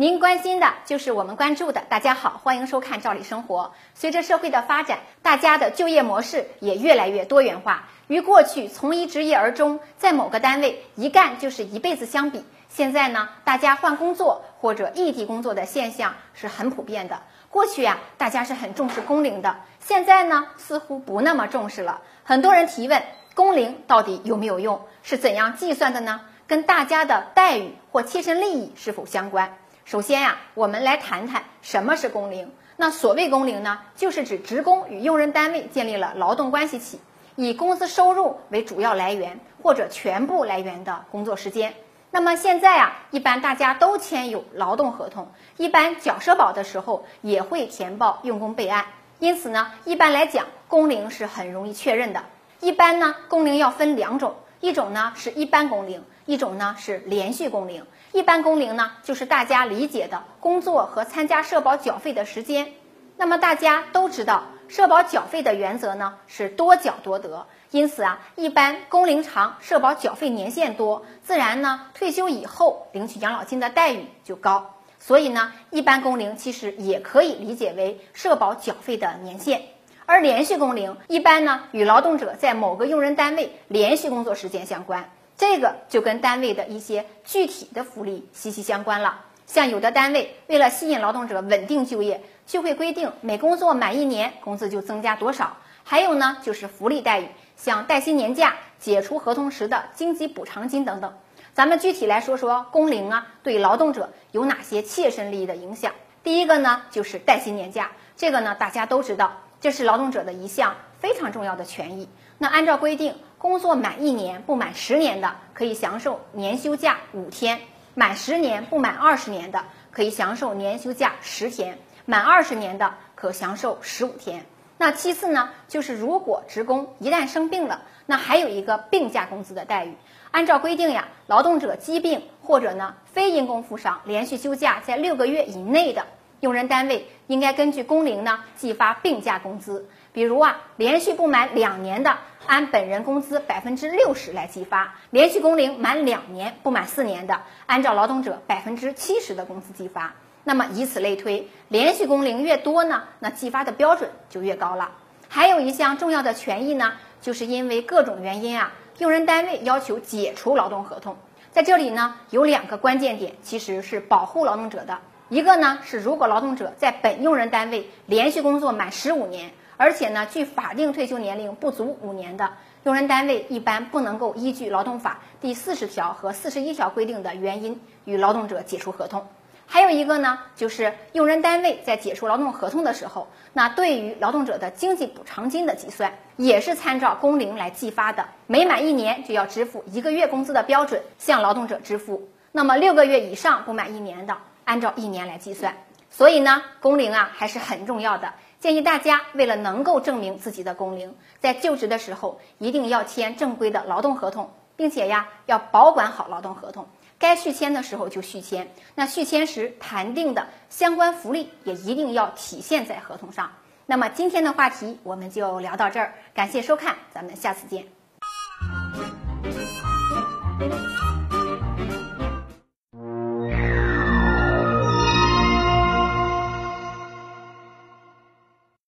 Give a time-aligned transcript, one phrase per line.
[0.00, 1.82] 您关心的就是我们关注的。
[1.90, 3.64] 大家好，欢迎收看《赵理生活》。
[3.92, 7.86] 随着社会的发展，大家的就业模式也越来越多元化。
[8.06, 17.20] 与过去从一职业而终，在某个单位一干就是一辈子相比，现在呢，大家换工作或者异地工作的现象是很普遍的。
[17.50, 22.00] 过去呀，大家是很重视工龄的，现在呢，似乎不那么重视了。
[22.24, 23.02] 很多人提问：
[23.34, 24.80] 工龄到底有没有用？
[25.02, 26.22] 是怎样计算的呢？
[26.46, 29.58] 跟大家的待遇或切身利益是否相关？
[29.90, 32.52] 首先呀，我们来谈谈什么是工龄。
[32.76, 37.00] 那所谓工龄呢，就是指职工与用人单位建立了劳动关系起，
[37.34, 41.74] 以工资收入为主要来源或者全部来源的工作时间。
[42.12, 45.26] 那么现在啊，一般大家都签有劳动合同，
[45.56, 48.84] 一般缴社保的时候也会填报用工备案。
[49.18, 52.22] 因此呢，一般来讲，工龄是很容易确认的。
[52.60, 54.36] 一般呢，工龄要分两种。
[54.60, 57.84] 一种呢是一般工龄，一种呢是连续工龄。
[58.12, 62.72] 一般工龄呢，就是大家理解的工作和参加社保缴费的时间。
[63.16, 74.74] 那么大家都知道，社保缴费的原则呢是多缴多得，因此啊，一般工龄长、社保缴费年限多，自然呢退休以后领取养老金的待遇就高。
[74.98, 79.62] 所以呢，一般工龄其实也可以理解为社保缴费的年限。
[80.10, 85.08] 而连续工龄一般呢，与劳动者在某个用人单位连续工作时间相关，
[85.38, 89.20] 这个就跟单位的一些具体的福利息息相关了。
[89.46, 95.56] 像有的单位为了吸引劳动者稳定就业，就会规定每工作满一年工资就增加多少。
[95.84, 101.14] 还有呢，就是福利待遇，像带薪年假、解除合同时的经济补偿金等等。
[101.54, 105.92] 咱们具体来说说工龄啊，对劳动者有哪些切身利益的影响？
[106.24, 109.30] 第一个呢，就是带薪年假，这个呢大家都知道。
[109.60, 112.08] 这是劳动者的一项非常重要的权益。
[112.38, 117.58] 那按照规定，工作满一年不满十年的，可以享受年休假五天；
[117.94, 121.74] 满十年不满二十年的，可以享受年休假十天；
[122.06, 124.46] 满二十年的，可享受十五天。
[124.78, 129.94] 那其次呢，就是如果职工一旦生病了，那还有一个病假工资的待遇。
[130.30, 136.06] 按照规定呀，劳动者疾病或者呢非因工负伤连续休假在六个月以内的。
[136.40, 150.14] 用人单位应该根据工龄呢计发病假工资，比如啊，连续不满两年的，按本人工资百分之六十来计发；连续工龄满两年不满四年的，按照劳动者百分之七十的工资计发。
[150.42, 154.90] 那么以此类推，连续工龄越多呢，那计发的标准就越高了。
[155.28, 161.16] 还有一项重要的权益呢，就是因为各种原因啊，用人单位要求解除劳动合同，
[161.52, 164.98] 在这里呢有两个关键点，其实是保护劳动者的。
[165.30, 172.50] 一个呢是，如果劳动者在本用人单位连续工作满十五年，而且呢距法定退休年龄不足五年的，
[172.82, 179.24] 用人单位一般不能够依据劳动法第四十条和四十一条规定的原因与劳动者解除合同。
[179.66, 192.28] 还有一个呢，就是用人单位在解除劳动合同的时候，那对于劳动者的经济补偿金的计算，也是参照工龄来计发的，每满一年就要支付一个月工资的标准向劳动者支付。
[192.50, 194.36] 那么六个月以上不满一年的。
[194.70, 195.74] 按照一年来计算，
[196.10, 198.34] 所以呢，工龄啊还是很重要的。
[198.60, 206.86] 建议大家为了能够证明自己的工龄，在就职的时候一定要签正规的劳动合同，并且呀要保管好劳动合同，
[207.18, 208.70] 该续签的时候就续签。
[208.94, 213.50] 那续签时谈定的相关福利也一定要体现在合同上。
[213.86, 217.86] 那么今天的话题我们就聊到这儿，感谢收看，咱们下次见。